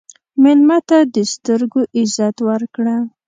مېلمه 0.43 0.77
ته 0.89 0.97
د 1.13 1.15
سترګو 1.33 1.81
عزت 1.97 2.35
ورکړه. 2.49 2.95